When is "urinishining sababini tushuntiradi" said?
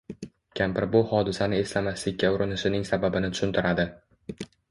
2.39-3.87